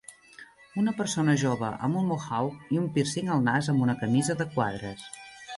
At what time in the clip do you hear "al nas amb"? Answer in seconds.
3.35-3.87